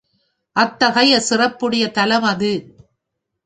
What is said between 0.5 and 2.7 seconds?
அத்தகைய சிறப்புடைய தலம் அது.